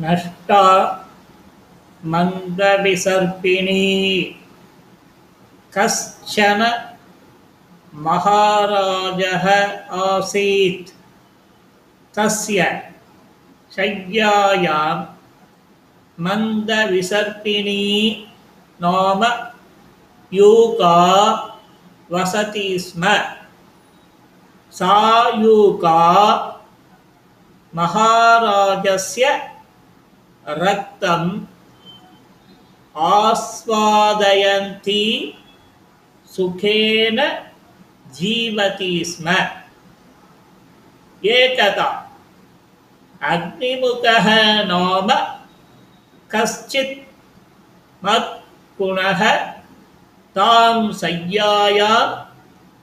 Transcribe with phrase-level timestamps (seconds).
[0.00, 0.62] नष्टा
[2.04, 3.76] मन्दविसर्पिणी।
[5.78, 6.90] कश्चन
[7.94, 9.46] महाराजः
[9.90, 10.90] आसीत्।
[12.16, 12.82] तस्य
[13.76, 15.04] शय्यायां
[18.82, 19.24] नाम
[20.32, 20.96] यूका
[22.12, 23.02] वसति स्म।
[24.72, 26.00] सा यूका
[27.74, 29.55] महाराजस्य
[30.48, 31.40] रक्तम्
[32.96, 35.38] आस्वादयन्ती,
[36.26, 37.42] सुखेन
[38.06, 39.34] जीवति स्म।
[41.28, 42.10] एकदा
[43.22, 45.08] अग्निमुखः नाम
[46.30, 47.06] कश्चित्
[48.04, 49.52] मत्कुणः
[50.36, 52.14] तां शय्यायाम्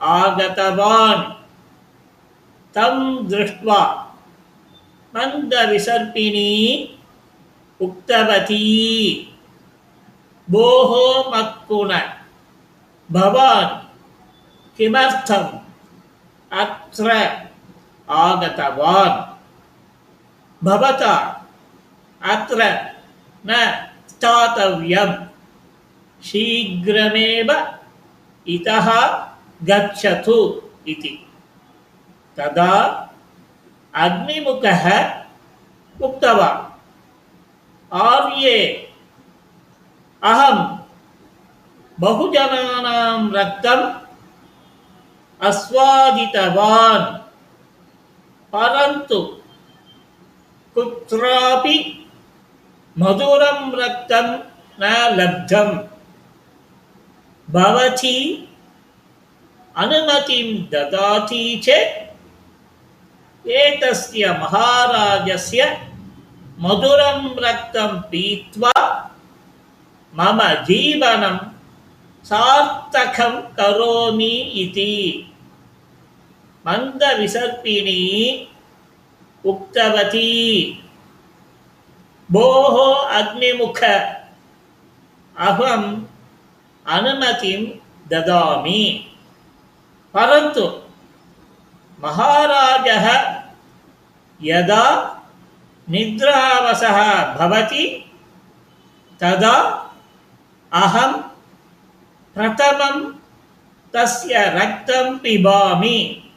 [0.01, 1.33] आगतवान्।
[2.75, 4.13] तं दृष्ट्वा
[5.15, 6.89] मन्दविसर्पिणी
[7.83, 8.63] उक्तवती।
[10.49, 10.91] भोः
[11.31, 11.89] मत्कुण
[13.11, 13.97] भवान्
[14.77, 15.59] किमर्थम्
[16.51, 17.11] अत्र
[18.09, 19.33] आगतवान्?
[20.65, 21.45] भवता
[22.23, 22.63] अत्र
[23.45, 23.49] न
[24.09, 25.25] स्थातव्यं
[26.23, 27.77] शीघ्रमेव
[28.47, 28.87] इतः
[29.63, 31.27] गच्छतु इति।
[32.37, 32.73] तदा
[33.95, 34.85] अग्निमुखः
[36.01, 36.72] उक्तवान्।
[37.93, 38.57] आर्ये।
[40.23, 40.79] अहम
[41.99, 43.83] बहुजनानां रक्तम्
[45.45, 47.05] आस्वादितवान्।
[48.53, 49.19] परन्तु
[50.75, 51.77] कुत्रापि
[52.99, 54.27] मधुरं रक्तं
[54.81, 54.83] न
[55.19, 55.69] लब्धं
[57.49, 58.17] भवती
[59.77, 65.92] अनुमतिं ददाति चेत् एतस्य महाराजस्य
[66.59, 69.09] मधुरं रक्तं पीत्वा
[70.15, 71.37] मम जीवनं
[72.23, 75.31] सार्थकं करोमि इति।
[76.67, 78.47] मन्दविसर्पिणी
[79.45, 80.63] उक्तवती।
[82.31, 83.83] भोः अग्निमुख।
[85.37, 86.03] अहम्
[86.87, 87.65] अनुमतिं
[88.09, 89.11] ददामि।
[90.13, 90.81] परन्तु
[91.99, 93.33] महाराजः
[94.41, 95.09] यदा
[95.89, 96.97] निद्रावसः
[97.35, 98.11] भवति,
[99.19, 99.57] तदा
[100.73, 101.13] अहं
[102.33, 103.11] प्रथमं
[103.93, 106.29] तस्य रक्तं पिबामि।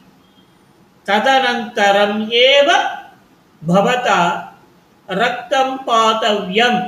[1.05, 2.67] तदनन्तरम् एव
[3.63, 4.19] भवता
[5.11, 6.79] रक्तं पातव्यं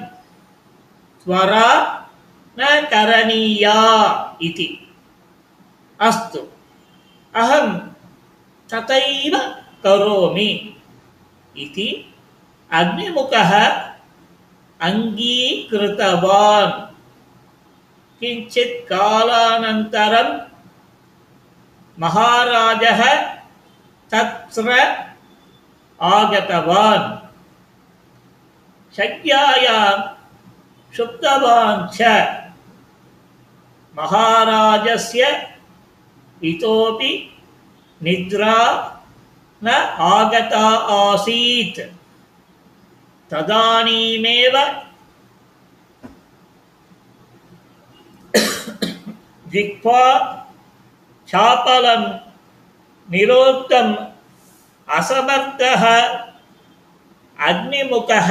[1.24, 1.70] त्वरा
[2.60, 3.80] न करणीया
[4.42, 4.94] इति।
[6.00, 6.40] अस्तु,
[7.36, 7.80] अहं
[8.74, 9.38] तथैव
[9.84, 10.76] करोमि
[11.58, 12.14] इति
[12.74, 13.52] अग्निमुखः
[14.82, 16.74] अङ्गीकृतवान्
[18.20, 20.30] किञ्चित् कालानन्तरं
[22.00, 23.02] महाराजः
[24.12, 24.68] तत्र
[26.02, 27.08] आगतवान्।
[28.96, 29.98] शय्यायां
[30.98, 32.02] शुद्धवान् च।
[33.98, 35.24] महाराजस्य
[36.44, 37.12] इतोपि
[38.04, 38.58] निद्रा
[39.64, 39.70] न
[40.14, 41.99] आगता आसीत्।
[43.32, 44.56] तदानीमेव
[49.52, 50.06] जिह्वा
[51.30, 52.04] चापलं
[53.10, 53.94] निरोक्तम्
[54.98, 55.84] असमर्थः
[57.50, 58.30] अग्निमुखः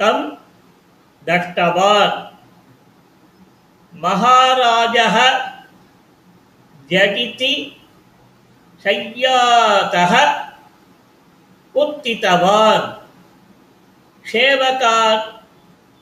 [0.00, 0.16] तं
[1.28, 2.16] दष्टवान्।
[4.02, 5.16] महाराजः
[6.90, 7.52] जगिति
[8.82, 10.14] शय्यातः
[11.74, 12.86] उत्थितवान्।
[14.28, 15.20] सेवकान्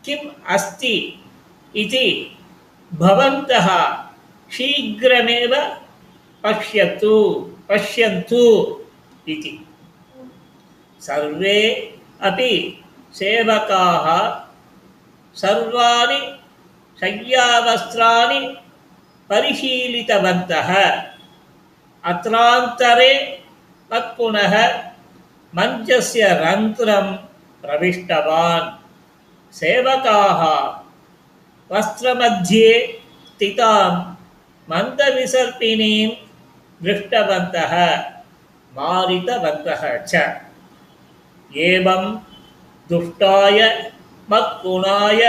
[0.06, 1.26] किम् अस्ति
[1.76, 2.38] इति
[2.94, 3.98] भवन्तः
[4.52, 5.78] शीघ्रमेव
[6.44, 7.14] पश्यतु,
[7.70, 8.44] पश्यन्तु
[9.28, 9.67] इति।
[11.00, 11.59] सर्वे
[12.22, 12.84] अपि
[13.14, 14.08] सेवकाः,
[15.35, 16.38] सर्वाणि
[17.00, 18.58] शय्यावस्त्राणि
[19.29, 20.70] பரிசீலிதவந்தக
[22.03, 23.14] அத்ராந்தரே
[23.91, 24.53] மத்புனக
[25.53, 27.11] மஞ்சஸ்ய ரந்திரம்
[27.64, 28.67] பிரவிஷ்டவான்.
[29.53, 30.41] சேவகாக
[31.72, 32.73] வஸ்திரமத்தியே
[33.29, 33.99] ஸ்திதாம்
[34.67, 36.16] மந்தவிசர்பிணீம்
[36.81, 37.73] திருஷ்டவந்தக
[38.72, 40.14] மாரிதவந்தக ச
[41.52, 42.09] ஏவம்
[42.90, 43.59] துஷ்டாய
[44.31, 45.22] மத்குணாய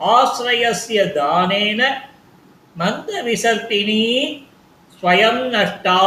[0.00, 1.80] ஆசிரயஸ்ய தானேன
[2.78, 4.46] मन्दविसर्पिणी
[4.92, 5.98] स्वयं नष्टा।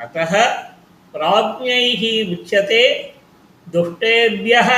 [0.00, 0.54] अतः
[1.12, 3.14] प्राज्ञैः उच्यते
[3.68, 4.70] दुष्टेभ्यः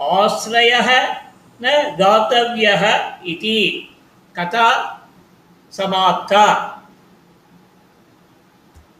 [0.00, 1.14] आश्रयः
[1.62, 3.88] न दातव्यः इति।
[4.36, 4.68] कथा
[5.72, 6.77] समाप्ता।